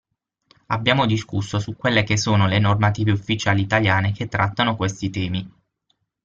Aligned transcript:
Abbiamo 0.65 1.05
discusso 1.05 1.59
su 1.59 1.75
quelle 1.75 2.01
che 2.01 2.17
sono 2.17 2.47
le 2.47 2.57
normative 2.57 3.11
ufficiali 3.11 3.61
Italiane 3.61 4.11
che 4.13 4.27
trattano 4.27 4.75
questi 4.75 5.11
temi. 5.11 5.47